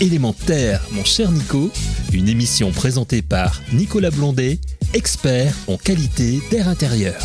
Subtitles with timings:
[0.00, 1.72] Élémentaire, mon cher Nico,
[2.12, 4.60] une émission présentée par Nicolas Blondet,
[4.94, 7.16] expert en qualité d'air intérieur.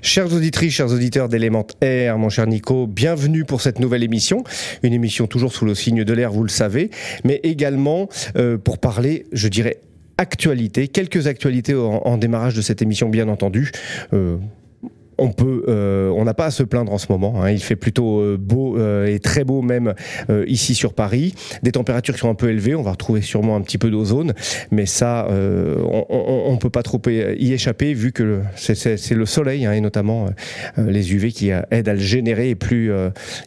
[0.00, 4.42] Chers auditrices, chers auditeurs d'Élémentaire, mon cher Nico, bienvenue pour cette nouvelle émission.
[4.82, 6.90] Une émission toujours sous le signe de l'air, vous le savez,
[7.24, 9.80] mais également euh, pour parler, je dirais,
[10.16, 13.70] actualité, quelques actualités en, démarrage de cette émission, bien entendu.
[14.14, 14.38] Euh,
[15.18, 17.42] on peut, euh, on n'a pas à se plaindre en ce moment.
[17.42, 17.50] Hein.
[17.50, 19.94] Il fait plutôt euh, beau euh, et très beau même
[20.46, 21.34] ici sur Paris.
[21.62, 22.74] Des températures qui sont un peu élevées.
[22.74, 24.34] On va retrouver sûrement un petit peu d'ozone,
[24.70, 29.72] mais ça, on, ne peut pas trop y échapper vu que c'est le soleil hein,
[29.72, 30.26] et notamment
[30.76, 32.50] les UV qui aident à le générer.
[32.50, 32.90] Et plus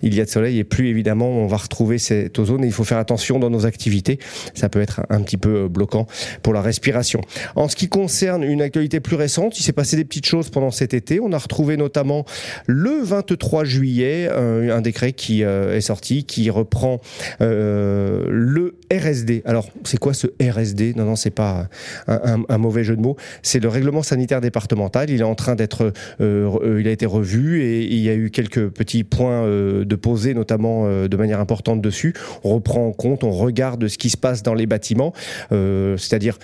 [0.02, 2.64] il y a de soleil, et plus évidemment on va retrouver cette ozone.
[2.64, 4.20] Et il faut faire attention dans nos activités.
[4.54, 6.08] Ça peut être un petit peu bloquant
[6.44, 7.22] pour la respiration.
[7.56, 10.72] En ce qui concerne une actualité plus récente, il s'est passé des petites choses pendant
[10.72, 11.20] cet été.
[11.20, 12.26] On a retrouvé notamment
[12.68, 17.00] le 23 juillet euh, un décret qui euh, est sorti qui reprend
[17.42, 19.44] euh, le RSD.
[19.46, 21.68] Alors, c'est quoi ce RSD Non, non, c'est pas
[22.08, 23.16] un, mauvais jeu de mots.
[23.44, 25.10] C'est le règlement sanitaire départemental.
[25.10, 28.70] Il est en train d'être, il a été revu et il y a eu quelques
[28.70, 32.14] petits points de posés, notamment de manière importante dessus.
[32.44, 35.14] On reprend en compte, on regarde ce qui se passe dans les bâtiments,
[35.52, 36.40] c'est-à-dire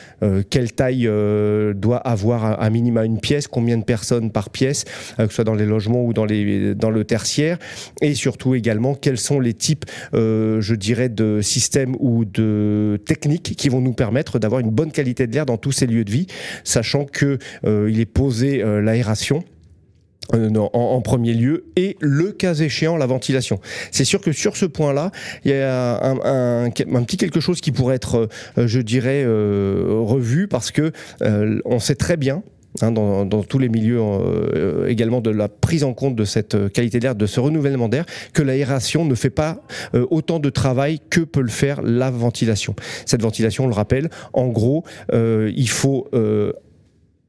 [0.50, 1.10] quelle taille
[1.76, 4.86] doit avoir à minima une pièce, combien de personnes par pièce,
[5.18, 7.58] que ce soit dans les logements ou dans, les, dans le tertiaire,
[8.02, 13.56] et surtout également quels sont les types, euh, je dirais, de systèmes ou de techniques
[13.56, 16.12] qui vont nous permettre d'avoir une bonne qualité de l'air dans tous ces lieux de
[16.12, 16.28] vie,
[16.64, 19.44] sachant que euh, est posé l'aération.
[20.34, 23.60] en, premier lieu et le cas échéant la ventilation.
[23.92, 25.12] C'est sûr que sur ce point-là,
[25.46, 30.92] il y a un, petit quelque chose qui pourrait être, je dirais, revu parce que
[31.66, 32.44] on sait très bien
[32.82, 36.70] Hein, dans, tous les milieux euh, également de la prise en compte de cette euh,
[36.70, 39.62] qualité d'air, de ce renouvellement d'air, que l'aération ne fait pas
[39.94, 42.76] euh, autant de travail que peut le faire la ventilation.
[43.06, 46.10] Cette ventilation, on le rappelle, en gros, il faut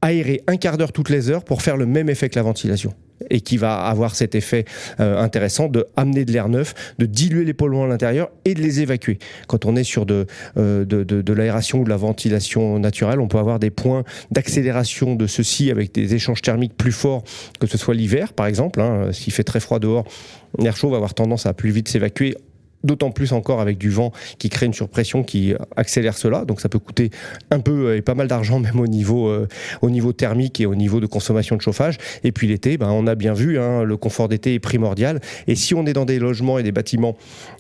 [0.03, 2.93] aérer un quart d'heure toutes les heures pour faire le même effet que la ventilation
[3.31, 4.65] et qui va avoir cet effet
[5.01, 8.61] euh, intéressant de amener de l'air neuf, de diluer les polluants à l'intérieur et de
[8.61, 9.19] les évacuer.
[9.47, 13.29] Quand on est sur de, euh, de, de, l'aération ou de la ventilation naturelle, on
[13.29, 17.25] peut avoir des points d'accélération de ceci avec des échanges thermiques plus forts,
[17.61, 18.81] que ce soit l'hiver par exemple.
[18.81, 20.05] Hein, S'il fait très froid dehors,
[20.59, 22.37] l'air chaud va avoir tendance à plus vite s'évacuer
[22.87, 26.45] d'autant plus encore avec du vent qui crée une surpression qui accélère cela.
[26.45, 27.11] Donc ça peut coûter
[27.51, 29.49] un peu euh, et pas mal d'argent même au niveau, euh,
[29.83, 31.99] au niveau thermique et au niveau de consommation de chauffage.
[32.25, 35.21] Et puis l'été, ben, on a bien vu, hein, le confort d'été est primordial.
[35.47, 37.17] Et si on est dans des logements et des bâtiments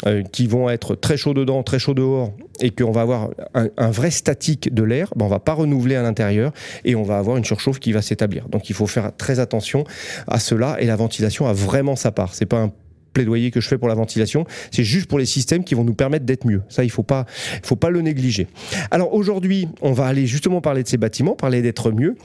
[0.07, 3.91] euh, qui vont être très chauds dedans, très chauds dehors, et qu'on va avoir un,
[3.91, 6.53] vrai statique de l'air, ben, on va pas renouveler à l'intérieur
[6.85, 8.49] et on va avoir une surchauffe qui va s'établir.
[8.49, 9.85] Donc il faut faire très attention
[10.27, 12.35] à cela et la ventilation a vraiment sa part.
[12.35, 12.73] C'est pas un
[13.17, 15.95] plaidoyer que je fais pour la ventilation, c'est juste pour les systèmes qui vont nous
[15.95, 16.61] permettre d'être mieux.
[16.69, 17.25] Ça, il faut pas,
[17.63, 18.47] faut pas le négliger.
[18.91, 22.17] Alors aujourd'hui, on va aller justement parler de ces bâtiments, parler d'être mieux.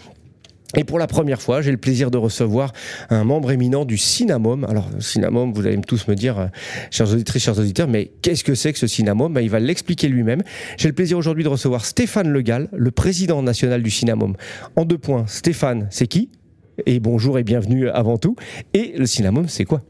[0.78, 2.74] Et pour la première fois, j'ai le plaisir de recevoir
[3.10, 4.66] un membre éminent du Cinnamom.
[4.66, 6.48] Alors, Cinnamom, vous allez tous me dire, euh,
[6.92, 10.42] chers chers auditeurs, mais qu'est-ce que c'est que ce Cinnamom ben, Il va l'expliquer lui-même.
[10.78, 14.36] J'ai le plaisir aujourd'hui de recevoir Stéphane Legal, le président national du Cinnamom.
[14.78, 16.30] En deux points, Stéphane, c'est qui?
[16.86, 18.36] Et bonjour et bienvenue avant tout.
[18.74, 19.82] Et le Cinnamom, c'est quoi?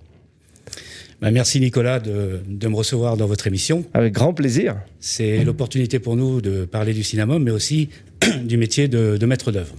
[1.22, 3.86] Bah, merci Nicolas de, me recevoir dans votre émission.
[3.94, 4.78] Avec grand plaisir.
[5.00, 7.90] C'est l'opportunité pour nous de parler du cinéma, mais aussi
[8.44, 9.76] du métier de, maître d'œuvre.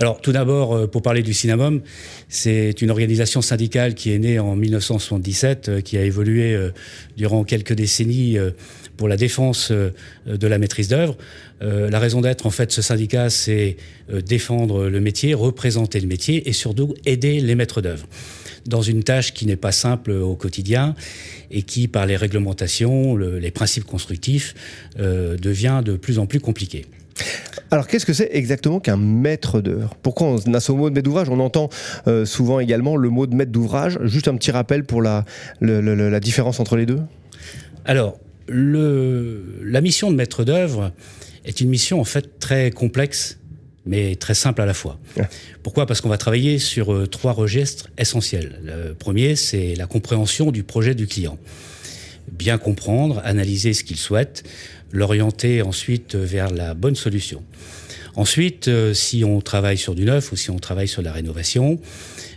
[0.00, 1.80] Alors tout d'abord, euh, pour parler du Cinnamom,
[2.28, 6.70] c'est une organisation syndicale qui est née en 1977, euh, qui a évolué euh,
[7.16, 8.36] durant quelques décennies
[8.96, 11.16] pour la défense de la maîtrise d'œuvre.
[11.60, 13.76] La raison d'être, en fait, ce syndicat, c'est
[14.26, 18.06] défendre le métier, représenter le métier et surtout aider les maîtres d'œuvre
[18.68, 20.94] dans une tâche qui n'est pas simple au quotidien
[21.50, 24.54] et qui, par les réglementations, les principes constructifs,
[24.98, 26.86] euh, devient de plus en plus compliqué.
[27.70, 29.94] Alors qu'est-ce que c'est exactement qu'un maître d'œuvre?
[30.02, 31.28] Pourquoi on a ce mot de maître d'ouvrage?
[31.28, 31.68] On entend
[32.06, 33.98] euh, souvent également le mot de maître d'ouvrage.
[34.04, 35.24] Juste un petit rappel pour la,
[35.60, 37.00] la différence entre les deux
[37.84, 40.92] Alors, le, la mission de maître d'œuvre
[41.44, 43.38] est une mission en fait très complexe
[43.88, 45.00] mais très simple à la fois.
[45.62, 45.86] Pourquoi?
[45.86, 48.60] Parce qu'on va travailler sur euh, trois registres essentiels.
[48.62, 51.38] Le premier, c'est la compréhension du projet du client.
[52.30, 54.44] Bien comprendre, analyser ce qu'il souhaite,
[54.92, 57.42] l'orienter ensuite vers la bonne solution.
[58.14, 61.80] Ensuite, euh, si on travaille sur du neuf ou si on travaille sur la rénovation,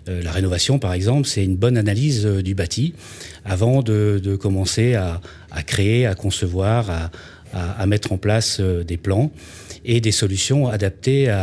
[0.08, 2.94] euh, la rénovation, par exemple, c'est une bonne analyse du bâti
[3.44, 5.20] avant de, commencer à,
[5.66, 7.12] créer, à concevoir,
[7.54, 9.32] à mettre en place des plans
[9.86, 11.34] et des solutions adaptées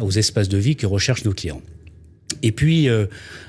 [0.00, 1.62] aux espaces de vie que recherchent nos clients.
[2.42, 2.88] Et puis,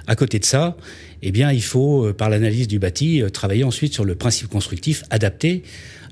[0.07, 0.77] à côté de ça,
[1.21, 5.63] eh bien, il faut, par l'analyse du bâti, travailler ensuite sur le principe constructif adapté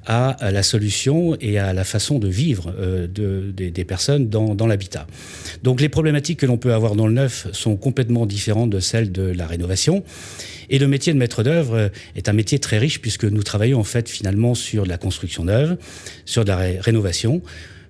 [0.08, 2.74] à la solution et à la façon de vivre
[3.14, 5.06] de, des personnes dans, dans l'habitat.
[5.64, 9.12] Donc les problématiques que l'on peut avoir dans le neuf sont complètement différentes de celles
[9.12, 10.06] de la rénovation.
[10.70, 13.84] Et le métier de maître d'œuvre est un métier très riche puisque nous travaillons en
[13.84, 15.78] fait finalement sur de la construction neuve,
[16.24, 17.42] sur de la rénovation,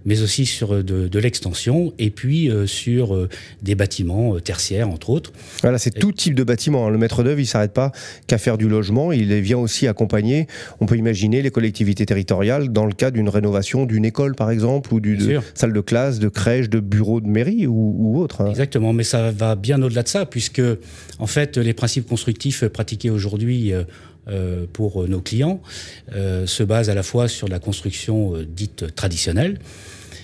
[0.07, 3.27] mais aussi sur euh, de, l'extension et puis euh, sur euh,
[3.61, 5.33] des bâtiments tertiaires, entre autres.
[5.61, 6.87] Voilà, c'est tout type de bâtiment.
[6.87, 6.89] Hein.
[6.89, 7.91] Le maître d'œuvre, il s'arrête pas
[8.25, 9.11] qu'à faire du logement.
[9.11, 10.47] Il vient aussi accompagner,
[10.79, 14.93] on peut imaginer, les collectivités territoriales dans le cas d'une rénovation d'une école, par exemple,
[14.93, 18.41] ou d'une salle de classe, de crèche, de bureau de mairie ou, autre.
[18.41, 18.49] Hein.
[18.49, 20.61] Exactement, mais ça va bien au-delà de ça, puisque,
[21.19, 23.73] en fait, les principes constructifs pratiqués aujourd'hui
[24.71, 25.61] pour nos clients
[26.13, 29.59] se basent à la fois sur la construction dite traditionnelle,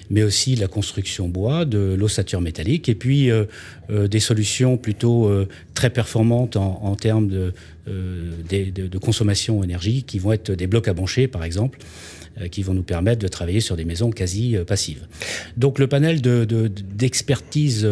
[0.10, 3.46] mais aussi la construction bois, de l'ossature métallique, et puis euh,
[3.90, 7.54] euh, des solutions plutôt euh, très performantes en, termes de,
[7.88, 11.80] de, consommation énergie, qui vont être des blocs à brancher, par exemple,
[12.50, 15.06] qui vont nous permettre de travailler sur des maisons quasi passives.
[15.56, 17.88] Donc le panel d'expertise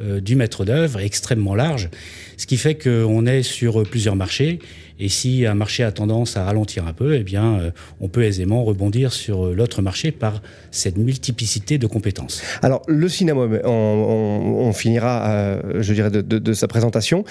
[0.00, 1.90] du maître d'œuvre est extrêmement large,
[2.36, 4.58] ce qui fait qu'on est sur plusieurs marchés
[5.00, 7.70] et si un marché a tendance à ralentir un peu, eh bien, euh,
[8.00, 12.42] on peut aisément rebondir sur euh, l'autre marché par cette multiplicité de compétences.
[12.62, 17.24] Alors, le cinéma, on, finira, euh, je dirais, de, sa présentation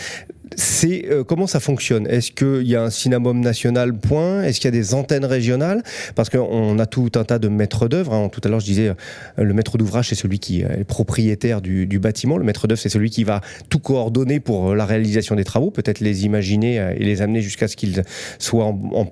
[0.56, 2.08] c'est comment ça fonctionne?
[2.08, 4.44] Est-ce qu'il y a un cinéma national point?
[4.44, 5.84] Est-ce qu'il y a des antennes régionales?
[6.16, 8.14] Parce qu'on a tout un tas de maîtres d'œuvre.
[8.14, 8.30] Hein.
[8.30, 8.94] Tout à l'heure, je disais,
[9.38, 12.38] le maître d'ouvrage, c'est celui qui est propriétaire du, bâtiment.
[12.38, 16.00] Le maître d'œuvre, c'est celui qui va tout coordonner pour la réalisation des travaux, peut-être
[16.00, 18.04] les imaginer et les amener jusqu'à ce qu'ils
[18.40, 19.06] soient en,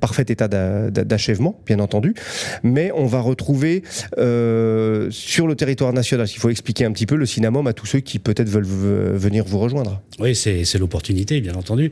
[0.00, 2.14] parfait état d'achèvement, bien entendu.
[2.62, 3.82] Mais on va retrouver
[4.18, 7.86] euh, sur le territoire national, il faut expliquer un petit peu le cinéma à tous
[7.86, 10.00] ceux qui peut-être veulent venir vous rejoindre.
[10.18, 11.90] Oui, c'est l'opportunité, bien entendu.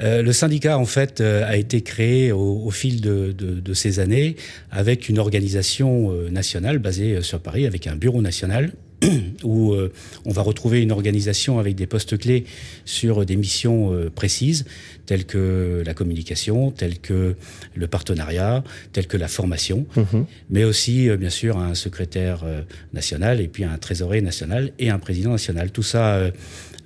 [0.00, 4.36] Euh, le syndicat, en fait, euh, a été créé au, fil de, de, ces années
[4.70, 8.72] avec une organisation nationale basée sur Paris, avec un bureau national
[9.44, 9.92] où euh,
[10.24, 12.44] on va retrouver une organisation avec des postes clés
[12.84, 14.64] sur des missions euh, précises,
[15.06, 17.36] telles que la communication, telles que
[17.74, 20.26] le partenariat, telles que la formation, mhm.
[20.50, 22.44] mais aussi, euh, bien sûr, un secrétaire
[22.92, 25.70] national et puis un trésorier national et un président national.
[25.70, 26.20] Tout ça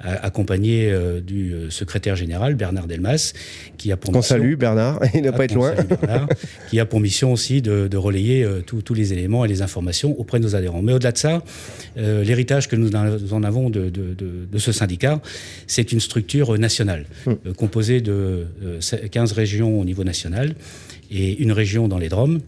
[0.02, 3.32] accompagné euh, du euh, secrétaire général Bernard Delmas,
[3.78, 5.74] qui a pour mission, salue Bernard, il n'a pas être loin,
[6.70, 10.38] qui a pour mission aussi de, relayer euh, tous les éléments et les informations auprès
[10.38, 10.82] de nos adhérents.
[10.82, 11.42] Mais au-delà de ça,
[11.96, 15.20] l'héritage que nous en avons de, de ce syndicat,
[15.66, 17.52] c'est une structure nationale hmm.
[17.56, 18.46] composée de
[19.10, 20.54] 15 régions au niveau national
[21.10, 22.40] et une région dans les Drômes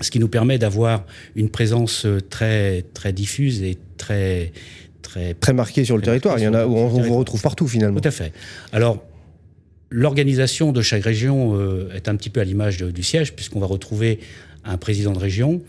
[0.00, 1.04] ce qui nous permet d'avoir
[1.36, 4.52] une présence très très diffuse et très
[5.40, 5.52] très...
[5.52, 6.38] marqué sur le territoire.
[6.38, 8.00] Il y en a où on, vous retrouve partout finalement.
[8.00, 8.32] Tout à fait.
[8.72, 9.02] Alors,
[9.90, 13.66] l'organisation de chaque région euh, est un petit peu à l'image du siège, puisqu'on va
[13.66, 14.20] retrouver
[14.64, 15.62] un président de région,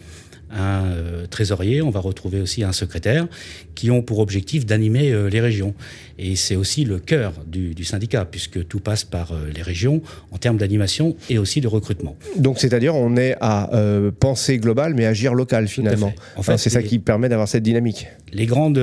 [0.51, 3.27] un euh, trésorier, on va retrouver aussi un secrétaire,
[3.73, 5.73] qui ont pour objectif d'animer euh, les régions.
[6.17, 10.01] Et c'est aussi le cœur du, syndicat, puisque tout passe par euh, les régions
[10.31, 12.15] en termes d'animation et aussi de recrutement.
[12.37, 13.69] Donc c'est-à-dire on est à
[14.19, 16.13] penser global, mais agir local finalement.
[16.35, 18.07] Enfin, c'est ça qui permet d'avoir cette dynamique.
[18.31, 18.81] Les grandes,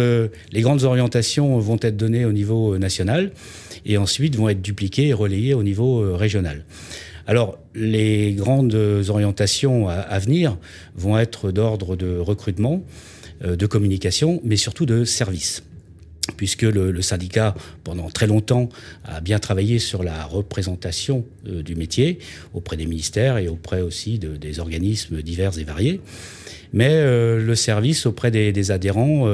[0.52, 3.32] les grandes orientations vont être données au niveau national
[3.86, 6.64] et ensuite vont être dupliquées et relayées au niveau régional.
[7.26, 8.74] Alors, les grandes
[9.08, 10.58] orientations à, venir
[10.94, 12.82] vont être d'ordre de recrutement,
[13.44, 15.62] euh, de communication, mais surtout de service
[16.36, 17.52] puisque le, syndicat,
[17.82, 18.68] pendant très longtemps,
[19.04, 22.20] a bien travaillé sur la représentation euh, du métier
[22.54, 26.00] auprès des ministères et auprès aussi des organismes divers et variés.
[26.72, 29.26] Mais euh, le service auprès des adhérents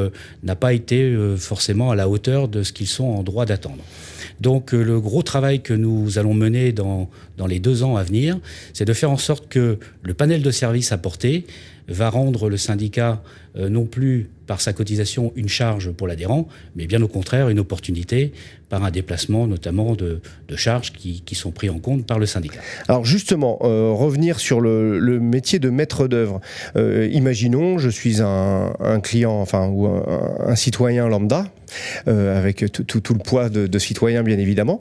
[0.42, 3.84] n'a pas été forcément à la hauteur de ce qu'ils sont en droit d'attendre.
[4.40, 8.02] Donc euh, le gros travail que nous allons mener dans, dans les deux ans à
[8.02, 8.38] venir,
[8.72, 11.46] c'est de faire en sorte que le panel de services apporté
[11.88, 13.22] va rendre le syndicat
[13.56, 17.58] euh, non plus par sa cotisation une charge pour l'adhérent, mais bien au contraire une
[17.58, 18.32] opportunité
[18.68, 20.20] par un déplacement notamment de,
[20.56, 22.60] charges qui, sont pris en compte par le syndicat.
[22.88, 26.40] Alors justement, euh, revenir sur le, métier de maître d'œuvre.
[26.76, 31.46] Euh, imaginons, je suis un, client, enfin, ou un, citoyen lambda,
[32.06, 34.80] avec tout le poids de citoyen bien évidemment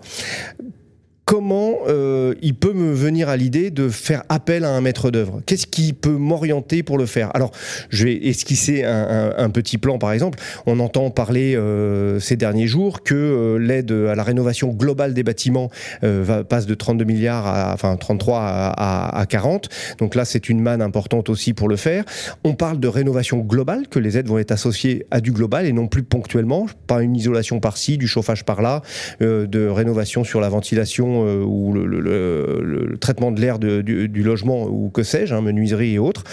[1.28, 5.42] comment euh, il peut me venir à l'idée de faire appel à un maître d'œuvre?
[5.46, 7.36] Qu'est-ce qui peut m'orienter pour le faire?
[7.36, 7.52] Alors,
[7.90, 10.40] je vais esquisser un, petit plan, par exemple.
[10.66, 15.24] On entend parler euh, ces derniers jours que euh, l'aide à la rénovation globale des
[15.24, 15.70] bâtiments
[16.02, 19.68] va, passe de 32 milliards à enfin 33 à, à 40.
[20.00, 22.06] Donc là, c'est une manne importante aussi pour le faire.
[22.46, 25.74] On parle de rénovation globale, que les aides vont être associées à du global et
[25.74, 28.82] non plus ponctuellement, pas une isolation par-ci, du chauffage par-là,
[29.20, 35.04] de rénovation sur la ventilation euh, ou le, traitement de l'air du, logement ou que
[35.04, 36.24] sais-je, hein, menuiserie et autres.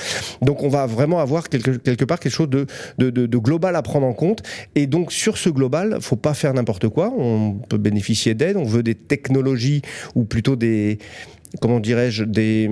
[0.43, 2.67] Donc on va vraiment avoir quelque, quelque part quelque chose de,
[2.99, 4.43] de, global à prendre en compte.
[4.75, 7.13] Et donc sur ce global, faut pas faire n'importe quoi.
[7.17, 8.57] On peut bénéficier d'aide.
[8.57, 9.83] On veut des technologies
[10.15, 10.99] ou plutôt des
[11.61, 12.71] comment dirais-je des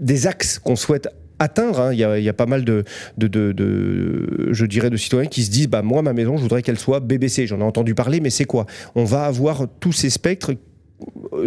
[0.00, 1.08] des axes qu'on souhaite
[1.38, 1.80] atteindre.
[1.80, 1.92] Hein.
[1.92, 2.84] Il, y a, pas mal de,
[3.18, 6.62] de, de, je dirais, de citoyens qui se disent, bah moi ma maison, je voudrais
[6.62, 7.46] qu'elle soit BBC.
[7.46, 8.66] J'en ai entendu parler, mais c'est quoi?
[8.94, 10.54] On va avoir tous ces spectres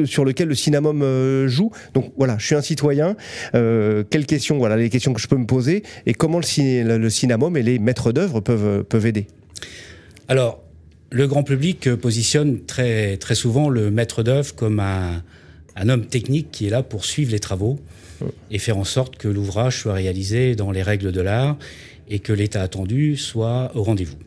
[0.06, 1.72] sur lequel le Cinnamom euh, joue.
[1.94, 3.16] Donc voilà, je suis un citoyen.
[3.56, 7.58] Euh, quelles questions, voilà les questions que je peux me poser et comment le, le
[7.58, 9.28] et les maîtres d'œuvre peuvent, peuvent aider.
[10.28, 10.62] Alors,
[11.10, 15.24] le grand public positionne très, très souvent le maître d'œuvre comme un,
[15.76, 17.80] un, homme technique qui est là pour suivre les travaux
[18.52, 21.58] et faire en sorte que l'ouvrage soit réalisé dans les règles de l'art
[22.10, 24.18] et que l'état attendu soit au rendez-vous.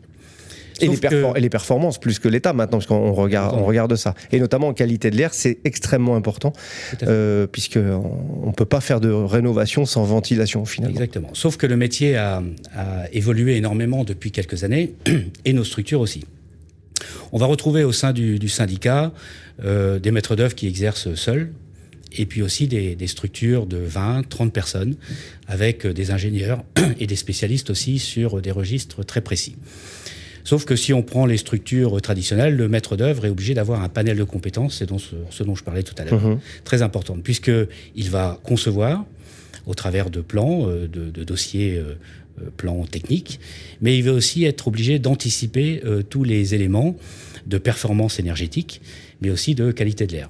[0.81, 4.15] Et les, performances plus que l'État maintenant, parce qu'on regarde, on regarde ça.
[4.31, 6.53] Et notamment en qualité de l'air, c'est extrêmement important,
[7.03, 10.95] euh, puisqu'on ne peut pas faire de rénovation sans ventilation finalement.
[10.95, 11.29] Exactement.
[11.33, 12.41] Sauf que le métier a,
[13.13, 14.93] évolué énormément depuis quelques années,
[15.45, 16.23] et nos structures aussi.
[17.31, 19.11] On va retrouver au sein du, syndicat
[19.63, 21.51] euh, des maîtres d'œuvre qui exercent seuls,
[22.17, 24.95] et puis aussi des, des, structures de 20, 30 personnes,
[25.47, 26.63] avec des ingénieurs
[26.99, 29.55] et des spécialistes aussi sur des registres très précis.
[30.43, 33.89] Sauf que si on prend les structures traditionnelles, le maître d'œuvre est obligé d'avoir un
[33.89, 36.39] panel de compétences, c'est ce, ce, dont je parlais tout à l'heure, mhm.
[36.63, 39.05] très important, puisqu'il va concevoir
[39.65, 41.95] au travers de plans, euh, de, dossiers euh,
[42.41, 43.39] euh, plans techniques,
[43.81, 46.95] mais il va aussi être obligé d'anticiper tous les éléments
[47.47, 48.81] de performance énergétique,
[49.21, 50.29] mais aussi de qualité de l'air.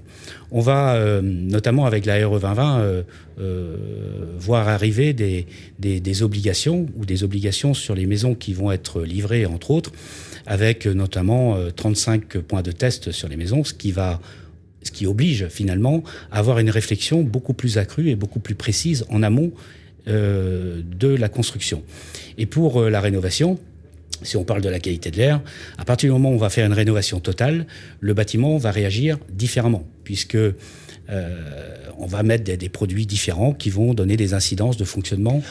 [0.51, 3.03] On va, euh, notamment avec la RE 2020, euh,
[3.39, 3.75] euh,
[4.37, 9.71] voir arriver des, obligations ou des obligations sur les maisons qui vont être livrées, entre
[9.71, 9.91] autres,
[10.45, 13.93] avec notamment 35 points de test sur les maisons, ce qui
[14.83, 19.05] ce qui oblige finalement à avoir une réflexion beaucoup plus accrue et beaucoup plus précise
[19.09, 19.51] en amont
[20.07, 21.83] de la construction.
[22.39, 23.59] Et pour la rénovation,
[24.23, 25.41] si on parle de la qualité de l'air,
[25.77, 27.65] à partir du moment où on va faire une rénovation totale,
[27.99, 30.55] le bâtiment va réagir différemment, puisque euh,
[31.97, 35.41] on va mettre des, des, produits différents qui vont donner des incidences de fonctionnement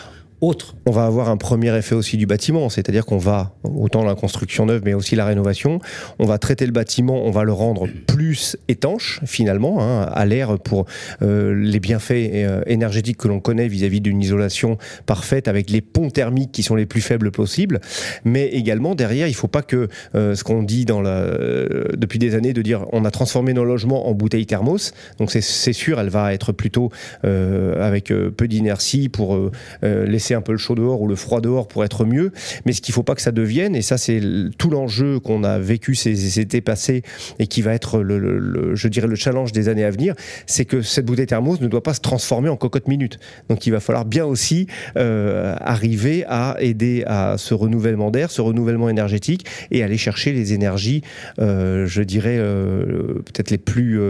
[0.42, 4.66] on va avoir un premier effet aussi du bâtiment, c'est-à-dire qu'on va, autant la construction
[4.66, 5.80] neuve, mais aussi la rénovation,
[6.18, 10.59] on va traiter le bâtiment, on va le rendre plus étanche, finalement, hein, à l'air
[10.59, 10.87] pour
[11.23, 16.11] euh, les bienfaits euh, énergétiques que l'on connaît vis-à-vis d'une isolation parfaite, avec les ponts
[16.11, 17.80] thermiques qui sont les plus faibles possibles.
[18.25, 22.52] Mais également, derrière, il ne faut pas que euh, ce qu'on dit depuis des années,
[22.52, 26.32] de dire on a transformé nos logements en bouteilles thermos, donc c'est sûr, elle va
[26.32, 26.90] être plutôt
[27.23, 29.38] avec peu d'inertie pour
[29.82, 32.32] laisser un peu le chaud dehors ou le froid dehors pour être mieux.
[32.64, 34.20] Mais ce qu'il ne faut pas que ça devienne, et ça c'est
[34.58, 37.02] tout l'enjeu qu'on a vécu ces, étés passés
[37.38, 40.14] et qui va être, le, je dirais, le challenge des années à venir,
[40.46, 43.18] c'est que cette bouteille thermos ne doit pas se transformer en cocotte minute.
[43.49, 48.40] Donc il va falloir bien aussi euh, arriver à aider à ce renouvellement d'air, ce
[48.40, 51.02] renouvellement énergétique et aller chercher les énergies,
[51.40, 54.00] euh, je dirais, euh, peut-être les plus,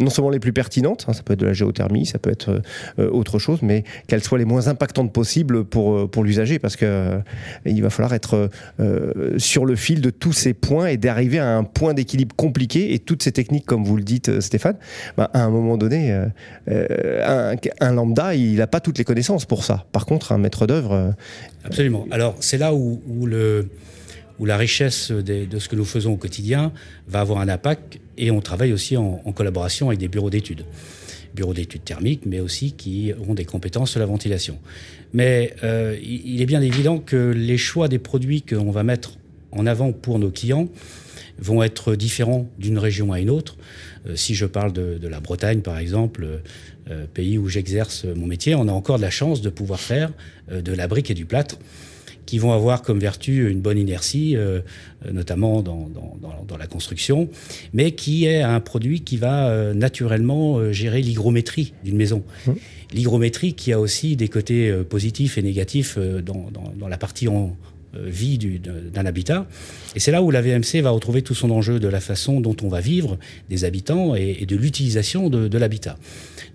[0.00, 2.62] non seulement les plus pertinentes, hein, ça peut être de la géothermie, ça peut être
[2.98, 6.84] autre chose, mais qu'elles soient les moins impactantes possibles pour, euh, pour l'usager parce que
[6.84, 7.18] euh,
[7.64, 11.56] il va falloir être euh, sur le fil de tous ces points et d'arriver à
[11.56, 14.76] un point d'équilibre compliqué et toutes ces techniques, comme vous le dites Stéphane,
[15.16, 16.12] bah, à un moment donné,
[16.68, 19.86] un, lambda, il n'a pas toutes les connaissances pour ça.
[19.92, 21.14] Par contre, un maître d'œuvre...
[21.64, 22.06] Absolument.
[22.10, 23.68] Alors c'est là où, le
[24.38, 26.72] où la richesse de ce que nous faisons au quotidien
[27.08, 30.64] va avoir un impact et on travaille aussi en collaboration avec des bureaux d'études
[31.34, 34.58] bureaux d'études thermiques, mais aussi qui ont des compétences sur la ventilation.
[35.12, 39.18] Mais euh, il est bien évident que les choix des produits qu'on va mettre
[39.52, 40.68] en avant pour nos clients
[41.38, 43.56] vont être différents d'une région à une autre.
[44.06, 46.40] Euh, si je parle de, la Bretagne, par exemple,
[46.90, 50.12] euh, pays où j'exerce mon métier, on a encore de la chance de pouvoir faire
[50.50, 51.58] de la brique et du plâtre
[52.30, 54.36] qui vont avoir comme vertu une bonne inertie,
[55.10, 55.88] notamment dans,
[56.46, 57.28] dans, la construction,
[57.72, 62.22] mais qui est un produit qui va naturellement gérer l'hygrométrie d'une maison.
[62.46, 62.52] Mmh
[62.92, 67.28] l'hygrométrie qui a aussi des côtés euh, positifs et négatifs euh, dans, la partie
[67.94, 69.46] vie d'un habitat.
[69.96, 72.56] Et c'est là où la VMC va retrouver tout son enjeu de la façon dont
[72.62, 73.18] on va vivre
[73.48, 75.98] des habitants et, de l'utilisation de, l'habitat.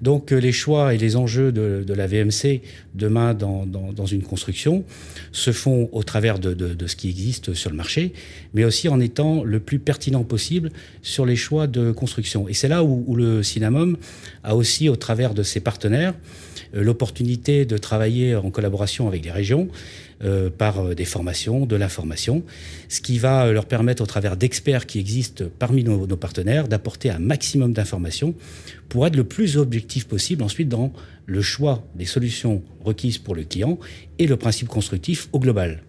[0.01, 2.62] Donc les choix et les enjeux de, la VMC
[2.94, 4.84] demain dans, dans, une construction
[5.32, 8.13] se font au travers de, de, ce qui existe sur le marché,
[8.54, 12.48] mais aussi en étant le plus pertinent possible sur les choix de construction.
[12.48, 13.98] Et c'est là où, le Cinnamom
[14.44, 16.13] a aussi, au travers de ses partenaires,
[16.75, 19.68] euh, l'opportunité de travailler en collaboration avec les régions
[20.24, 22.43] euh, par euh, des formations, de l'information,
[22.89, 27.10] ce qui va leur permettre, au travers d'experts qui existent parmi nos, nos partenaires, d'apporter
[27.10, 28.34] un maximum d'informations
[28.89, 30.93] pour être le plus objectif possible ensuite dans
[31.25, 33.79] le choix des solutions requises pour le client
[34.19, 35.81] et le principe constructif au global.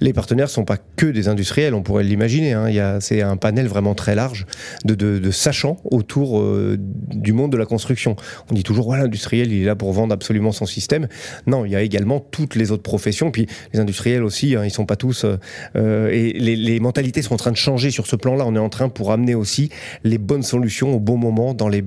[0.00, 2.52] Les partenaires ne sont pas que des industriels, on pourrait l'imaginer.
[2.52, 2.98] Hein.
[3.00, 4.46] C'est un panel vraiment très large
[4.84, 8.16] de, de, sachants autour euh, du monde de la construction.
[8.50, 11.08] On dit toujours, l'industriel, il est là pour vendre absolument son système.
[11.46, 13.30] Non, il y a également toutes les autres professions.
[13.30, 15.24] Puis les industriels aussi, hein, ils sont pas tous.
[15.24, 15.36] Euh,
[15.76, 18.44] euh, et les, mentalités sont en train de changer sur ce plan-là.
[18.46, 19.70] On est en train pour amener aussi
[20.04, 21.84] les bonnes solutions au bon moment, dans, les,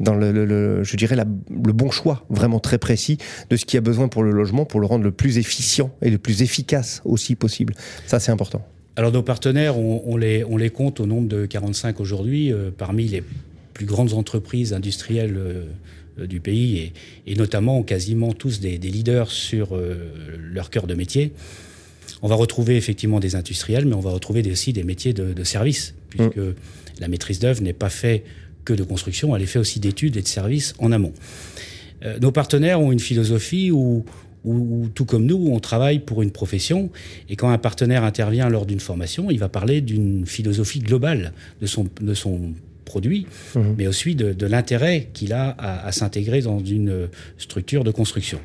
[0.00, 3.18] dans le, je dirais, le bon choix vraiment très précis
[3.50, 6.10] de ce qui a besoin pour le logement, pour le rendre le plus efficient et
[6.10, 7.74] le plus efficace aussi possible.
[8.06, 8.66] Ça, c'est important.
[8.96, 13.06] Alors nos partenaires, on, les, on les compte au nombre de 45 aujourd'hui, euh, parmi
[13.06, 13.22] les
[13.74, 16.92] plus grandes entreprises industrielles euh, du pays,
[17.26, 19.96] et, notamment quasiment tous des, leaders sur euh,
[20.50, 21.32] leur cœur de métier.
[22.22, 25.94] On va retrouver effectivement des industriels, mais on va retrouver aussi des métiers de, service,
[26.08, 26.54] puisque mm.
[27.00, 28.24] la maîtrise d'œuvre n'est pas faite
[28.64, 31.12] que de construction, elle est faite aussi d'études et de services en amont.
[32.20, 33.70] nos partenaires ont une philosophie
[34.46, 36.90] où, où, tout comme nous, on travaille pour une profession,
[37.28, 41.66] et quand un partenaire intervient lors d'une formation, il va parler d'une philosophie globale de
[41.66, 42.54] son, de son
[42.86, 43.74] produit, mhm.
[43.76, 48.40] mais aussi de, l'intérêt qu'il a à, s'intégrer dans une structure de construction.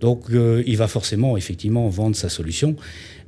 [0.00, 2.76] Donc euh, il va forcément effectivement vendre sa solution,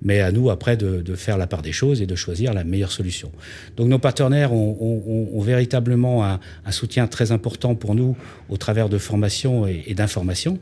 [0.00, 2.92] mais à nous après de, faire la part des choses et de choisir la meilleure
[2.92, 3.30] solution.
[3.76, 6.38] Donc nos partenaires ont, véritablement un,
[6.70, 8.16] soutien très important pour nous
[8.48, 10.58] au travers de formations et, et d'informations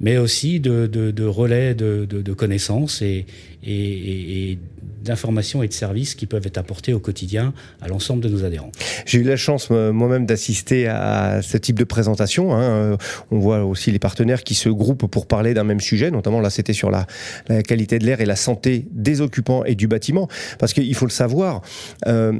[0.00, 3.26] mais aussi de, relais de, connaissances et,
[5.02, 8.72] d'informations et de services qui peuvent être apportés au quotidien à l'ensemble de nos adhérents.
[9.04, 12.54] J'ai eu la chance moi-même d'assister à ce type de présentation.
[12.54, 12.96] Hein.
[13.30, 16.50] On voit aussi les partenaires qui se groupent pour parler d'un même sujet, notamment là
[16.50, 17.06] c'était sur la,
[17.62, 20.28] qualité de l'air et la santé des occupants et du bâtiment.
[20.58, 21.62] Parce qu'il faut le savoir,
[22.06, 22.32] euh,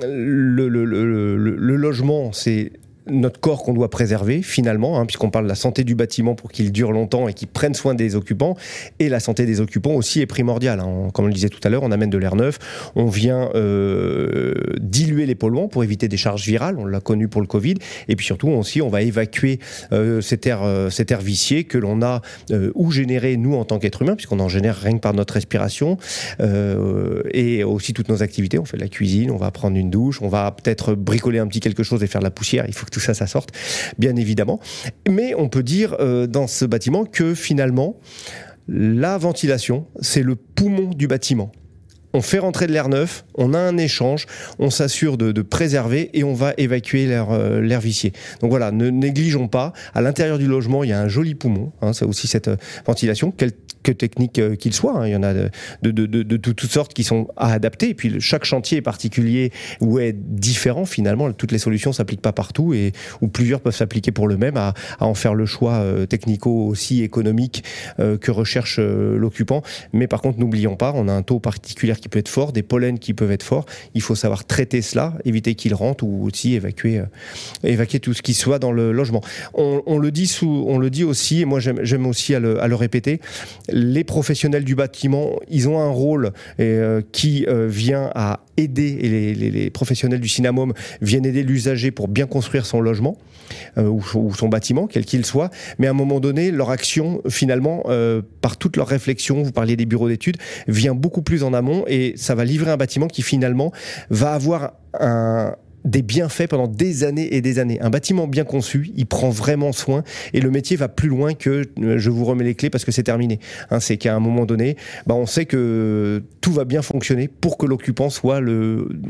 [0.00, 2.72] le, le, logement, c'est
[3.06, 6.50] notre corps qu'on doit préserver finalement, hein, puisqu'on parle de la santé du bâtiment pour
[6.50, 8.56] qu'il dure longtemps et qu'il prenne soin des occupants,
[8.98, 10.80] et la santé des occupants aussi est primordiale.
[10.80, 11.08] Hein.
[11.12, 12.58] Comme on le disait tout à l'heure, on amène de l'air neuf,
[12.94, 17.40] on vient euh, diluer les polluants pour éviter des charges virales, on l'a connu pour
[17.40, 17.74] le Covid,
[18.08, 19.58] et puis surtout aussi on va évacuer
[19.92, 22.22] euh, cet, air, euh, cet vicié que l'on a
[22.74, 25.98] ou généré nous en tant qu'être humain, puisqu'on en génère rien que par notre respiration,
[26.40, 30.22] et aussi toutes nos activités, on fait de la cuisine, on va prendre une douche,
[30.22, 32.86] on va peut-être bricoler un petit quelque chose et faire de la poussière, il faut
[32.92, 33.50] tout ça, ça sorte,
[33.98, 34.60] bien évidemment.
[35.08, 37.98] Mais on peut dire euh, dans ce bâtiment que finalement,
[38.68, 41.52] la ventilation, c'est le poumon du bâtiment
[42.14, 44.26] on fait rentrer de l'air neuf, on a un échange,
[44.58, 48.12] on s'assure de, préserver et on va évacuer l'air euh, vicié.
[48.40, 49.72] Donc voilà, ne négligeons pas.
[49.94, 51.72] À l'intérieur du logement, il y a un joli poumon.
[51.80, 53.30] Hein, c'est aussi cette euh, ventilation.
[53.30, 54.96] Quelle que technique euh, qu'il soit.
[54.96, 55.06] Hein.
[55.06, 55.50] Il y en a de,
[55.82, 57.90] de, de, de, toutes sortes qui sont à adapter.
[57.90, 61.32] Et puis chaque chantier est particulier ou est différent finalement.
[61.32, 64.74] Toutes les solutions s'appliquent pas partout et ou plusieurs peuvent s'appliquer pour le même à,
[64.98, 67.64] à, en faire le choix euh, technico aussi économique
[67.98, 69.62] euh, que recherche l'occupant.
[69.92, 72.62] Mais par contre, n'oublions pas, on a un taux particulier qui peut être fort, des
[72.62, 73.66] pollens qui peuvent être forts.
[73.94, 77.02] Il faut savoir traiter cela, éviter qu'il rentre ou aussi évacuer,
[77.64, 79.22] évacuer tout ce qui soit dans le logement.
[79.54, 82.62] On, on le dit sous, on le dit aussi, et moi j'aime aussi à le,
[82.62, 83.20] à le répéter
[83.72, 89.34] les professionnels du bâtiment, ils ont un rôle euh, qui euh, vient à aider, et
[89.34, 93.16] les, professionnels du Cinnamome viennent aider l'usager pour bien construire son logement
[93.78, 95.50] euh, ou, son bâtiment, quel qu'il soit.
[95.78, 97.84] Mais à un moment donné, leur action, finalement,
[98.40, 100.36] par toute leur réflexion, vous parliez des bureaux d'études,
[100.68, 103.72] vient beaucoup plus en amont et ça va livrer un bâtiment qui finalement
[104.10, 107.80] va avoir un, des bienfaits pendant des années et des années.
[107.80, 111.64] Un bâtiment bien conçu, il prend vraiment soin et le métier va plus loin que
[111.80, 113.40] euh, je vous remets les clés parce que c'est terminé.
[113.70, 117.58] Hein, c'est qu'à un moment donné, bah, on sait que tout va bien fonctionner pour
[117.58, 118.40] que l'occupant soit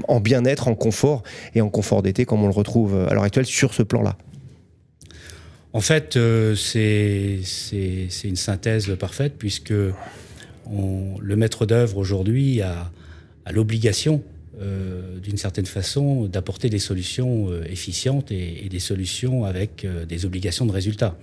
[0.08, 1.22] en bien-être, en confort
[1.54, 4.16] et en confort d'été comme on le retrouve à l'heure actuelle sur ce plan-là.
[5.74, 7.40] En fait, euh, c'est
[8.24, 12.90] une synthèse parfaite puisque le maître d'œuvre aujourd'hui a
[13.50, 14.22] l'obligation
[14.62, 20.24] euh, d'une certaine façon, d'apporter des solutions euh, efficientes et, des solutions avec euh, des
[20.24, 21.16] obligations de résultats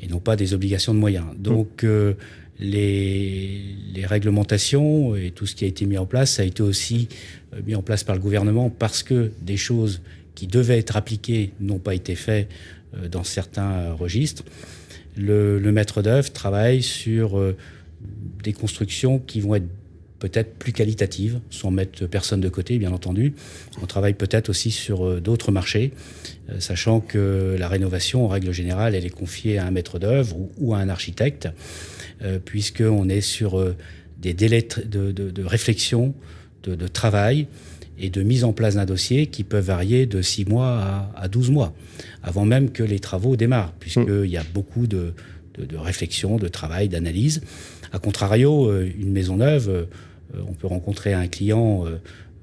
[0.00, 1.26] et non pas des obligations de moyens.
[1.36, 1.84] Donc,
[2.58, 7.08] les, réglementations et tout ce qui a été mis en place, ça a été aussi
[7.66, 10.00] mis en place par le gouvernement parce que des choses
[10.34, 12.48] qui devaient être appliquées n'ont pas été faites
[13.10, 14.44] dans certains registres.
[15.16, 17.40] Le, maître d'œuvre travaille sur
[18.42, 19.68] des constructions qui vont être
[20.18, 23.34] peut-être plus qualitatives, sans mettre personne de côté, bien entendu.
[23.82, 25.92] On travaille peut-être aussi sur d'autres marchés,
[26.58, 30.74] sachant que la rénovation, en règle générale, elle est confiée à un maître d'œuvre ou,
[30.74, 31.48] à un architecte.
[32.22, 33.76] Euh, puisqu'on est sur euh,
[34.20, 36.14] des délais de, réflexion,
[36.64, 37.46] de, travail
[37.96, 41.50] et de mise en place d'un dossier qui peuvent varier de 6 mois à, 12
[41.50, 41.72] mois,
[42.24, 44.26] avant même que les travaux démarrent, puisqu'il mm.
[44.26, 45.14] y a beaucoup de,
[45.72, 47.40] réflexion, de travail, d'analyse.
[47.92, 49.86] A contrario, euh, une maison neuve,
[50.34, 51.84] on peut rencontrer un client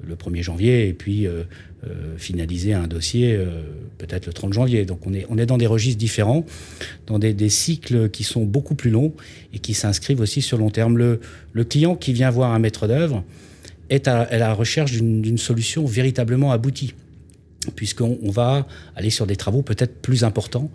[0.03, 1.43] le 1er janvier et puis euh,
[1.85, 3.61] euh, finaliser un dossier euh,
[3.97, 4.85] peut-être le 30 janvier.
[4.85, 6.45] Donc on est, dans des registres différents,
[7.07, 9.13] dans des, cycles qui sont beaucoup plus longs
[9.53, 10.97] et qui s'inscrivent aussi sur long terme.
[10.97, 11.19] Le,
[11.63, 13.23] client qui vient voir un maître d'œuvre
[13.89, 16.93] est à, la recherche d'une solution véritablement aboutie
[17.75, 20.69] puisqu'on va aller sur des travaux peut-être plus importants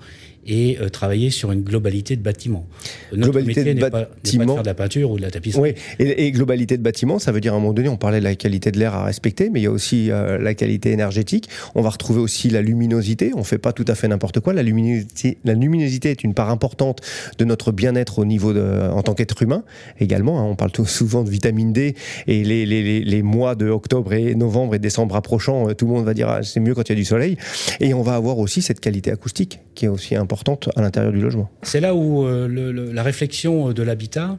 [0.46, 2.66] et euh, travailler sur une globalité de bâtiment.
[3.12, 4.46] Notre globalité métier de bâtiment.
[4.46, 5.61] Pas, faire de la peinture ou de la tapisserie.
[5.61, 8.24] Oui, et, globalité de bâtiment, ça veut dire à un moment donné, on parlait de
[8.24, 11.48] la qualité de l'air à respecter, mais il y a aussi euh, la qualité énergétique.
[11.74, 13.33] On va retrouver aussi la luminosité.
[13.35, 14.53] On fait pas tout à fait n'importe quoi.
[14.53, 17.00] La luminosité, la luminosité est une part importante
[17.38, 19.62] de notre bien-être au niveau de, en tant qu'être humain
[20.00, 20.40] également.
[20.40, 20.44] Hein.
[20.44, 21.94] on parle tout, souvent de vitamine D
[22.26, 25.92] et les, les, les, mois de octobre et novembre et décembre approchant, euh, tout le
[25.92, 27.37] monde va dire ah, c'est mieux quand il y a du soleil.
[27.81, 31.12] Et on va avoir aussi cette qualité acoustique qui est aussi importante importante à l'intérieur
[31.12, 31.51] du logement.
[31.62, 34.38] C'est là où euh, la réflexion de l'habitat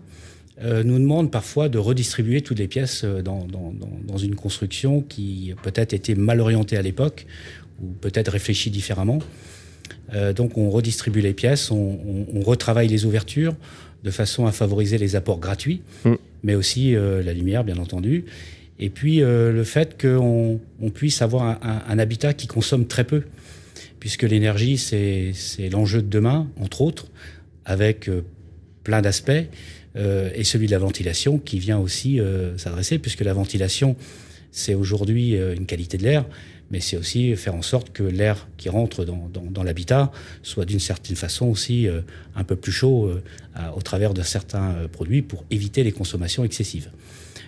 [0.63, 5.53] euh, nous demande parfois de redistribuer toutes les pièces euh, dans, dans, une construction qui
[5.63, 7.25] peut-être était mal orientée à l'époque
[7.83, 9.19] ou peut-être réfléchie différemment.
[10.35, 11.97] donc on redistribue les pièces, on,
[12.45, 13.55] retravaille les ouvertures
[14.03, 16.13] de façon à favoriser les apports gratuits, mm.
[16.43, 18.25] mais aussi la lumière, bien entendu.
[18.79, 23.23] Et puis le fait qu'on on puisse avoir un, un, habitat qui consomme très peu
[24.01, 27.05] puisque l'énergie, c'est l'enjeu de demain, entre autres,
[27.65, 28.23] avec euh,
[28.83, 29.31] plein d'aspects,
[29.95, 33.95] euh, et celui de la ventilation qui vient aussi euh, s'adresser, puisque la ventilation,
[34.51, 36.25] c'est aujourd'hui une qualité de l'air,
[36.71, 40.11] mais c'est aussi faire en sorte que l'air qui rentre dans, l'habitat
[40.41, 41.87] soit d'une certaine façon aussi
[42.35, 43.09] un peu plus chaud
[43.73, 46.89] au travers de certains produits pour éviter les consommations excessives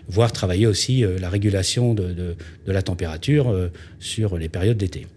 [0.08, 3.54] voire travailler aussi la régulation de, la température
[4.00, 5.08] sur les périodes d'été.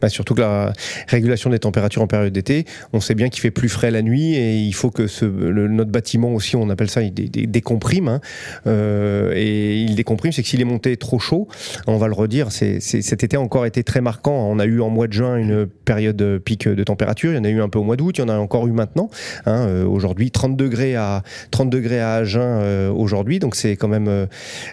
[0.00, 0.72] Bah, surtout que la
[1.08, 4.34] régulation des températures en période d'été, on sait bien qu'il fait plus frais la nuit
[4.34, 8.08] et il faut que ce, notre bâtiment aussi, on appelle ça, il décomprime.
[8.08, 8.20] Hein,
[8.66, 11.48] euh, et il décomprime, c'est que s'il est monté trop chaud,
[11.86, 14.48] on va le redire, c'est, cet été a encore été très marquant.
[14.50, 17.44] On a eu en mois de juin une période pic de température, il y en
[17.44, 19.10] a eu un peu au mois d'août, il y en a encore eu maintenant.
[19.46, 23.88] Hein, euh, aujourd'hui, 30 degrés à 30 degrés à Agen euh, aujourd'hui, donc c'est quand
[23.88, 24.28] même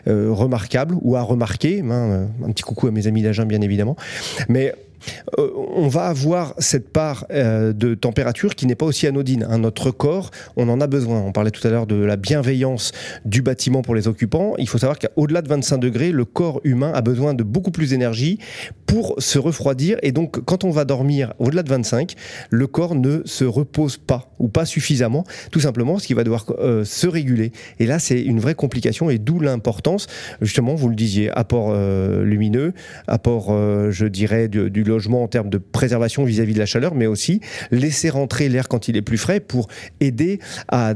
[0.05, 1.81] remarquable ou à remarquer.
[1.81, 3.95] Hein, un petit coucou à mes amis d'Agen, bien évidemment.
[4.49, 4.73] Mais
[5.39, 9.45] euh, on va avoir cette part euh, de température qui n'est pas aussi anodine.
[9.49, 9.59] Hein.
[9.59, 11.21] Notre corps, on en a besoin.
[11.21, 12.91] On parlait tout à l'heure de la bienveillance
[13.25, 14.53] du bâtiment pour les occupants.
[14.57, 17.89] Il faut savoir qu'au-delà de 25 degrés, le corps humain a besoin de beaucoup plus
[17.89, 18.39] d'énergie
[18.85, 19.97] pour se refroidir.
[20.03, 22.13] Et donc, quand on va dormir au-delà de 25,
[22.49, 26.45] le corps ne se repose pas ou pas suffisamment, tout simplement parce qu'il va devoir
[26.59, 27.51] euh, se réguler.
[27.79, 30.07] Et là, c'est une vraie complication et d'où l'importance,
[30.41, 32.73] justement, vous le disiez, apport lumineux,
[33.07, 33.49] apport,
[33.91, 38.49] je dirais, du en termes de préservation vis-à-vis de la chaleur, mais aussi laisser rentrer
[38.49, 39.67] l'air quand il est plus frais pour
[39.99, 40.93] aider à,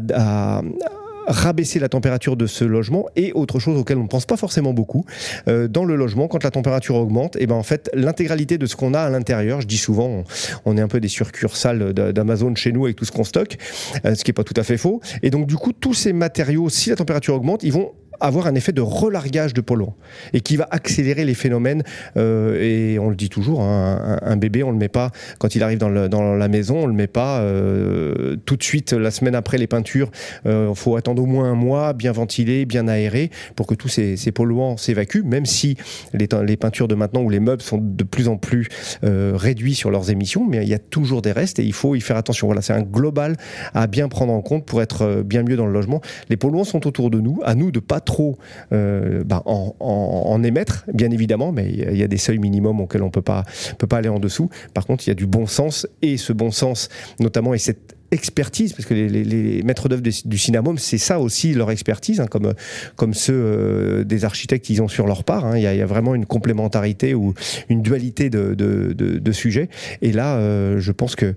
[1.28, 4.73] rabaisser la température de ce logement et autre chose auquel on ne pense pas forcément
[4.73, 5.06] beaucoup
[5.47, 6.28] euh, dans le logement.
[6.28, 9.10] Quand la température augmente et eh ben en fait l'intégralité de ce qu'on a à
[9.12, 10.23] l'intérieur je dis souvent
[10.65, 13.60] on, est un peu des succursales d'Amazon chez nous avec tout ce qu'on stocke
[14.06, 15.02] euh, ce qui est pas tout à fait faux.
[15.21, 18.56] Et donc du coup tous ces matériaux si la température augmente ils vont avoir un
[18.56, 19.96] effet de relargage de polluants
[20.34, 21.84] et qui va accélérer les phénomènes.
[22.18, 25.64] Euh, et on le dit toujours, hein, un, bébé, on le met pas quand il
[25.64, 29.58] arrive dans, la maison, on le met pas euh, tout de suite la semaine après
[29.58, 30.10] les peintures.
[30.46, 33.88] Il euh, faut attendre au moins un mois, bien ventilé, bien aéré, pour que tous
[33.88, 35.24] ces, polluants s'évacuent.
[35.24, 35.76] Même si
[36.14, 38.68] les, les, peintures de maintenant ou les meubles sont de plus en plus
[39.02, 42.02] réduits sur leurs émissions, mais il y a toujours des restes et il faut y
[42.02, 42.48] faire attention.
[42.48, 43.36] Voilà, c'est un global
[43.74, 46.02] à bien prendre en compte pour être bien mieux dans le logement.
[46.30, 48.39] Les polluants sont autour de nous, à nous de pas trop
[48.72, 53.12] euh, bah, en, émettre, bien évidemment, mais il y a des seuils minimums auxquels on
[53.12, 53.43] peut pas
[53.78, 54.50] peut pas aller en dessous.
[54.74, 57.99] Par contre, il y a du bon sens et ce bon sens, notamment, et cette
[58.12, 62.54] expertise, parce que les, maîtres d'œuvre du cinéma, c'est ça aussi leur expertise, hein, comme,
[62.95, 65.45] comme ceux euh, des architectes qu'ils ont sur leur part.
[65.45, 65.58] Hein.
[65.58, 67.34] Il, y a, vraiment une complémentarité ou
[67.69, 69.69] une dualité de, de, de, sujets.
[70.02, 71.36] Et là, euh, je pense que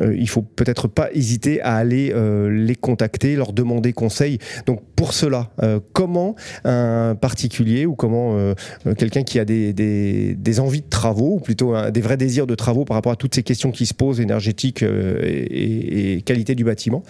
[0.00, 2.12] euh, il faut peut-être pas hésiter à aller
[2.50, 4.38] les contacter, leur demander conseil.
[4.66, 5.50] Donc pour cela,
[5.92, 8.54] comment un particulier ou comment
[8.98, 12.54] quelqu'un qui a des, des, des, envies de travaux, ou plutôt des vrais désirs de
[12.54, 17.02] travaux par rapport à toutes ces questions qui se posent énergétiques et qualité du bâtiment.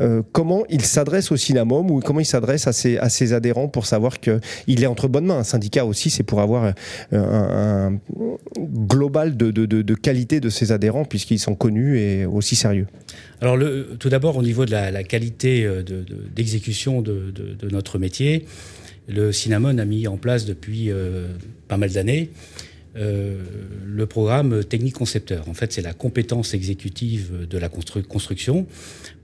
[0.00, 4.20] Euh, comment il s'adresse au Cinnamom ou comment il s'adresse à ses, adhérents pour savoir
[4.20, 5.38] qu'il est entre bonnes mains?
[5.38, 6.72] Un syndicat aussi, c'est pour avoir
[7.12, 7.98] euh, un,
[8.58, 12.86] global de, qualité de ses adhérents puisqu'ils sont connus et aussi sérieux.
[13.40, 13.58] Alors
[13.98, 15.82] tout d'abord au niveau de la, qualité euh,
[16.34, 17.32] d'exécution de,
[17.70, 18.46] notre métier,
[19.08, 20.90] le Cinnamon a mis en place depuis
[21.68, 22.30] pas mal d'années
[22.96, 25.48] le programme technique concepteur.
[25.48, 28.66] En fait, c'est la compétence exécutive de la construction,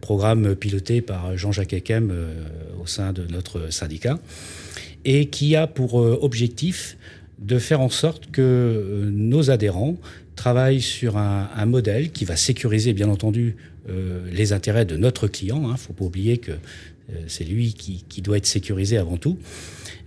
[0.00, 2.34] programme piloté par Jean-Jacques Ekem euh,
[2.82, 4.18] au sein de notre syndicat,
[5.04, 6.96] et qui a pour euh, objectif
[7.38, 9.96] de faire en sorte que nos adhérents
[10.36, 13.56] travaillent sur un, modèle qui va sécuriser, bien entendu,
[14.30, 15.60] les intérêts de notre client.
[15.62, 15.72] Il hein.
[15.72, 16.52] ne faut pas oublier que
[17.28, 19.38] c'est lui qui, doit être sécurisé avant tout,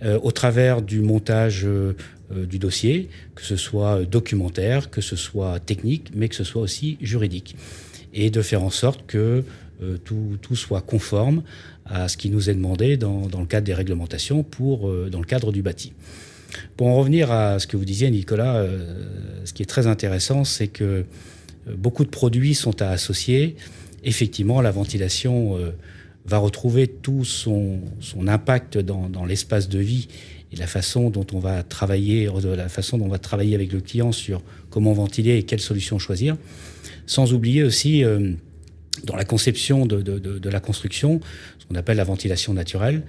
[0.03, 1.93] au travers du montage euh,
[2.33, 6.97] du dossier, que ce soit documentaire, que ce soit technique, mais que ce soit aussi
[7.01, 7.55] juridique.
[8.13, 9.43] Et de faire en sorte que
[9.81, 11.43] euh, tout, tout, soit conforme
[11.85, 15.19] à ce qui nous est demandé dans, dans le cadre des réglementations pour, euh, dans
[15.19, 15.93] le cadre du bâti.
[16.77, 18.63] Pour en revenir à ce que vous disiez, Nicolas,
[19.43, 21.03] ce qui est très intéressant, c'est que
[21.75, 23.55] beaucoup de produits sont à associer.
[24.03, 25.57] Effectivement, la ventilation
[26.27, 30.07] va retrouver tout son, son impact dans, dans l'espace de vie
[30.53, 33.81] et la façon dont on va travailler, la façon dont on va travailler avec le
[33.81, 36.37] client sur comment ventiler et quelles solutions choisir,
[37.07, 38.33] sans oublier aussi euh,
[39.03, 41.19] dans la conception de, la construction
[41.73, 43.03] qu'on appelle la ventilation naturelle,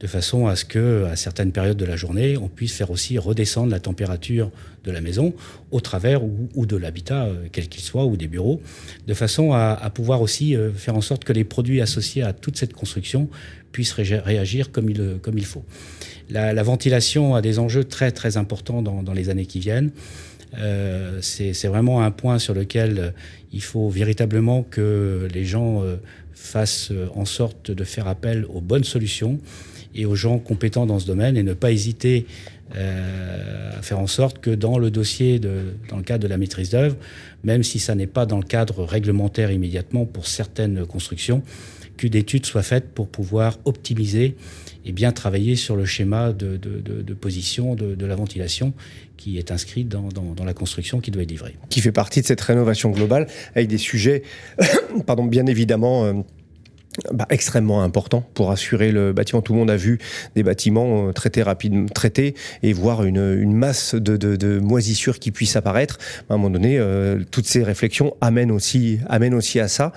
[0.00, 3.18] de façon à ce que à certaines périodes de la journée, on puisse faire aussi
[3.18, 4.50] redescendre la température
[4.84, 5.34] de la maison
[5.70, 8.62] au travers ou, de l'habitat, euh, quel qu'il soit, ou des bureaux,
[9.06, 12.56] de façon à, pouvoir aussi euh, faire en sorte que les produits associés à toute
[12.56, 13.28] cette construction
[13.72, 15.64] puissent réagir comme il, il faut.
[16.28, 19.90] La, la, ventilation a des enjeux très très importants dans, les années qui viennent.
[20.58, 23.10] Euh, c'est vraiment un point sur lequel euh,
[23.52, 25.96] il faut véritablement que les gens euh,
[26.40, 29.38] fassent euh, en sorte de faire appel aux bonnes solutions
[29.94, 32.26] et aux gens compétents dans ce domaine et ne pas hésiter
[32.76, 36.38] euh, à faire en sorte que dans le dossier, de, dans le cadre de la
[36.38, 36.96] maîtrise d'œuvre,
[37.44, 41.42] même si ça n'est pas dans le cadre réglementaire immédiatement pour certaines constructions,
[41.96, 44.36] qu'une étude soit faite pour pouvoir optimiser
[44.84, 48.72] et bien travailler sur le schéma de, de, de, position de, la ventilation
[49.16, 51.56] qui est inscrit dans, dans, dans, la construction qui doit être livrée.
[51.68, 54.22] Qui fait partie de cette rénovation globale avec des sujets,
[55.06, 56.04] pardon, bien évidemment.
[56.04, 56.14] Euh
[57.12, 59.42] bah, extrêmement important pour assurer le bâtiment.
[59.42, 60.00] Tout le monde a vu
[60.34, 65.20] des bâtiments euh, traités rapidement, traités et voir une, une masse de, de, de, moisissures
[65.20, 65.98] qui puisse apparaître.
[66.28, 69.92] À un moment donné, euh, toutes ces réflexions amènent aussi, amènent aussi à ça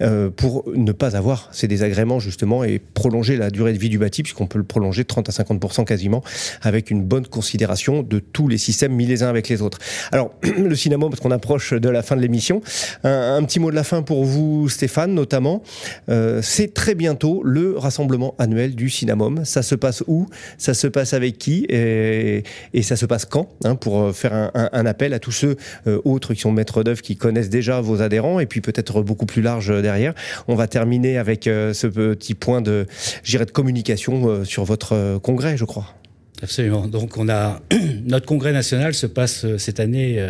[0.00, 3.98] euh, pour ne pas avoir ces désagréments justement et prolonger la durée de vie du
[3.98, 6.22] bâti puisqu'on peut le prolonger de 30 à 50% quasiment
[6.62, 9.78] avec une bonne considération de tous les systèmes mis les uns avec les autres.
[10.12, 12.62] Alors le cinéma parce qu'on approche de la fin de l'émission,
[13.02, 15.64] un, un, petit mot de la fin pour vous Stéphane notamment.
[16.08, 19.44] Euh, c'est très bientôt le rassemblement annuel du Cinnamom.
[19.44, 20.26] Ça se passe où?
[20.56, 21.66] Ça se passe avec qui?
[21.68, 22.42] Et,
[22.82, 26.34] ça se passe quand hein, Pour euh, faire un, appel à tous ceux euh, autres
[26.34, 29.68] qui sont maîtres d'œuvre, qui connaissent déjà vos adhérents, et puis peut-être beaucoup plus large
[29.82, 30.14] derrière.
[30.46, 32.86] On va terminer avec euh, ce petit point de,
[33.30, 35.94] de communication sur votre congrès, je crois.
[36.42, 36.86] Absolument.
[36.86, 37.60] Donc on a
[38.04, 40.20] notre congrès national se passe cette année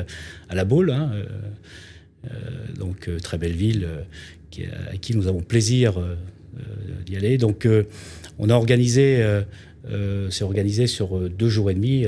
[0.49, 1.11] à la Baule, hein,
[2.79, 3.89] donc très belle ville
[4.93, 6.15] à qui nous avons plaisir euh,
[6.59, 6.63] euh,
[7.07, 7.39] d'y aller.
[7.39, 7.85] Donc, euh,
[8.39, 9.25] on a organisé,
[10.31, 12.07] c'est organisé sur deux jours et demi.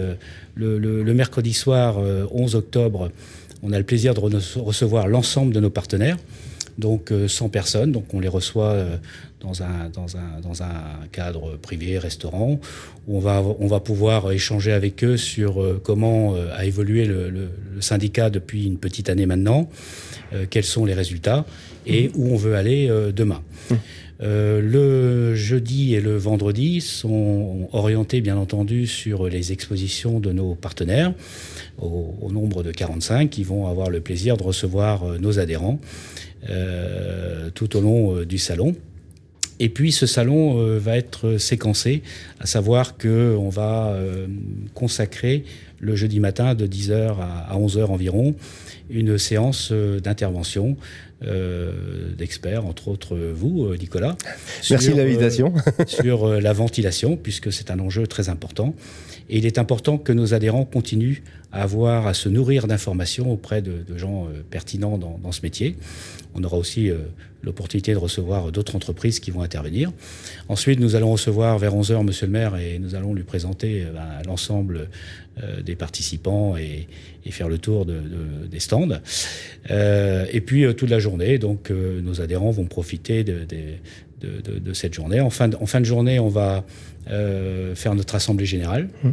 [0.54, 3.10] Le mercredi soir, 11 octobre,
[3.64, 6.16] on a le plaisir de recevoir l'ensemble de nos partenaires
[6.78, 7.90] donc 100 personnes.
[7.90, 8.76] Donc on les reçoit
[9.40, 12.60] dans un, dans un, dans un cadre privé, restaurant,
[13.06, 17.48] où on va, on va pouvoir échanger avec eux sur comment a évolué le, le,
[17.74, 19.70] le syndicat depuis une petite année maintenant,
[20.50, 21.44] quels sont les résultats
[21.86, 23.42] et où on veut aller euh, demain.
[23.70, 23.74] Mmh.
[24.22, 30.54] Euh, le jeudi et le vendredi sont orientés bien entendu sur les expositions de nos
[30.54, 31.14] partenaires,
[31.78, 35.80] au, au nombre de 45 qui vont avoir le plaisir de recevoir euh, nos adhérents
[36.48, 38.74] euh, tout au long euh, du salon.
[39.60, 42.02] Et puis ce salon euh, va être séquencé,
[42.40, 44.26] à savoir que on va euh,
[44.74, 45.44] consacrer
[45.80, 48.34] le jeudi matin de 10h à 11h environ
[48.90, 50.76] une séance d'intervention
[52.16, 54.16] d'experts, entre autres vous, Nicolas.
[54.70, 55.52] Merci de l'invitation.
[55.86, 58.74] sur la ventilation, puisque c'est un enjeu très important.
[59.30, 63.62] Et il est important que nos adhérents continuent à avoir, à se nourrir d'informations auprès
[63.62, 65.76] de, gens euh, pertinents dans, ce métier.
[66.34, 66.98] On aura aussi euh,
[67.42, 69.92] l'opportunité de recevoir d'autres entreprises qui vont intervenir.
[70.48, 73.92] Ensuite, nous allons recevoir vers 11h Monsieur le maire et nous allons lui présenter euh,
[73.92, 74.88] ben, l'ensemble
[75.64, 76.88] des participants et,
[77.30, 79.00] faire le tour des stands.
[79.68, 85.20] et puis, toute la journée, donc, nos adhérents vont profiter de, cette journée.
[85.20, 86.64] En fin, de, en fin de journée, on va
[87.06, 88.88] faire notre assemblée générale.
[89.04, 89.10] Mmh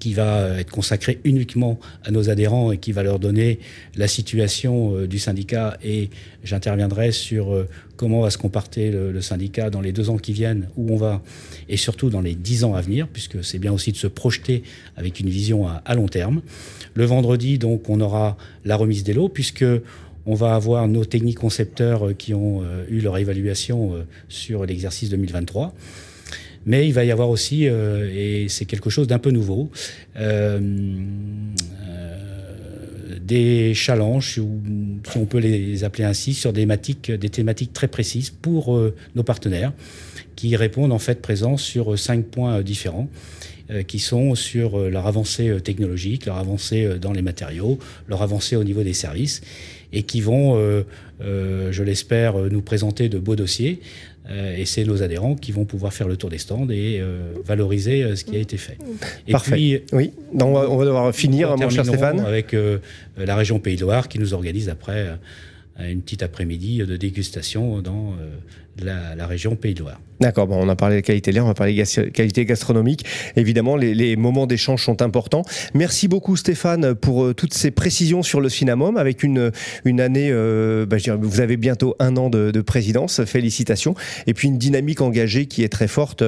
[0.00, 3.60] qui va être consacré uniquement à nos adhérents et qui va leur donner
[3.94, 6.10] la situation euh, du syndicat et
[6.42, 10.68] j'interviendrai sur euh, comment va se comporter le, syndicat dans les deux ans qui viennent,
[10.76, 11.22] où on va,
[11.68, 14.62] et surtout dans les dix ans à venir, puisque c'est bien aussi de se projeter
[14.96, 16.40] avec une vision à, long terme.
[16.94, 19.66] Le vendredi, donc, on aura la remise des lots, puisque
[20.24, 23.92] on va avoir nos techniques concepteurs euh, qui ont eu leur évaluation
[24.30, 25.74] sur l'exercice 2023.
[26.66, 29.70] Mais il va y avoir aussi, euh, et c'est quelque chose d'un peu nouveau,
[30.16, 30.60] euh,
[31.88, 34.40] euh, des challenges, si
[35.16, 38.78] on peut les appeler ainsi, sur des thématiques, des thématiques très précises pour
[39.14, 39.72] nos partenaires,
[40.36, 43.08] qui répondent en fait présents sur cinq points différents
[43.86, 47.78] qui sont sur leur avancée technologique, leur avancée dans les matériaux,
[48.08, 49.42] leur avancée au niveau des services,
[49.92, 50.56] et qui vont,
[51.20, 53.80] je l'espère, nous présenter de beaux dossiers
[54.30, 57.32] euh, et c'est nos adhérents qui vont pouvoir faire le tour des stands et euh,
[57.44, 58.78] valoriser euh, ce qui a été fait.
[59.26, 59.52] Et Parfait.
[59.52, 62.20] Puis, oui, Donc, on va devoir finir, mon cher Stéphane.
[62.20, 62.54] Avec
[63.16, 65.08] la région Pays de Loire qui nous organise après
[65.78, 68.14] une petite après-midi de dégustation dans
[68.84, 70.00] la, région Pays de Loire.
[70.20, 73.06] D'accord, bon, on a parlé de qualité l'air, on va parler de qualité gastronomique.
[73.36, 75.44] Évidemment, les, moments d'échange sont importants.
[75.72, 79.50] Merci beaucoup Stéphane pour euh, toutes ces précisions sur le Cinnamom avec une,
[79.84, 83.94] une année, euh, bah, vous avez bientôt un an de, présidence, félicitations.
[84.26, 86.22] Et puis une dynamique engagée qui est très forte.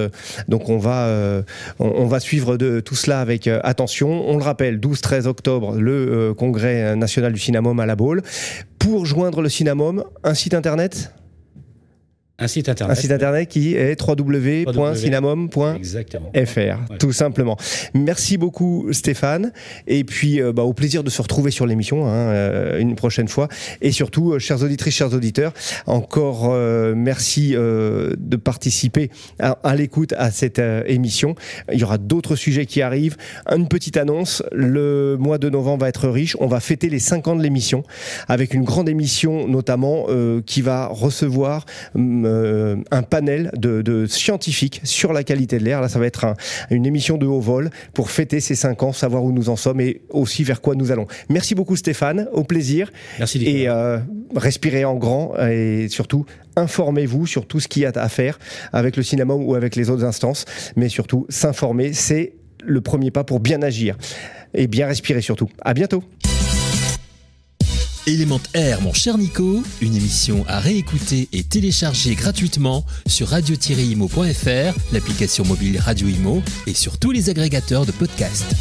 [0.49, 1.43] Donc on va, euh,
[1.79, 4.29] on, va suivre de, tout cela avec attention.
[4.29, 8.23] On le rappelle, 12-13 octobre, le congrès national du Cinnamom à la Baule.
[8.83, 11.13] Pour joindre le Cinnamom, un site internet?
[12.43, 12.99] Un site internet.
[12.99, 17.57] Un site internet qui est www.cinnamom.fr, tout simplement.
[17.95, 19.53] Merci beaucoup Stéphane.
[19.87, 23.29] Et puis euh, bah, au plaisir de se retrouver sur l'émission hein, euh, une prochaine
[23.29, 23.49] fois.
[23.81, 25.53] Et surtout, euh, chers auditrices, chers auditeurs,
[25.87, 26.53] encore
[26.97, 31.35] merci de participer à, à l'écoute à cette émission.
[31.73, 33.17] Il y aura d'autres sujets qui arrivent.
[33.51, 36.37] Une petite annonce, le mois de novembre va être riche.
[36.41, 37.83] On va fêter les 5 ans de l'émission
[38.29, 40.07] avec une grande émission notamment
[40.47, 45.81] qui va recevoir hum, euh, un panel de, scientifiques sur la qualité de l'air.
[45.81, 46.35] Là, ça va être
[46.71, 49.81] une émission de haut vol pour fêter ces cinq ans, savoir où nous en sommes
[49.81, 51.07] et aussi vers quoi nous allons.
[51.29, 52.91] Merci beaucoup Stéphane, au plaisir.
[53.19, 53.45] Merci.
[53.45, 53.99] Et euh,
[54.35, 56.25] respirez en grand et surtout
[56.57, 58.39] informez-vous sur tout ce qu'il y a à faire
[58.73, 60.45] avec le cinéma ou avec les autres instances,
[60.77, 62.33] mais surtout s'informer, c'est
[62.65, 63.97] le premier pas pour bien agir
[64.55, 65.49] et bien respirer surtout.
[65.63, 66.03] À bientôt.
[68.07, 75.45] Élément Air, mon cher Nico, une émission à réécouter et télécharger gratuitement sur radio-imo.fr, l'application
[75.45, 78.57] mobile Radio Imo et sur tous les agrégateurs de podcasts.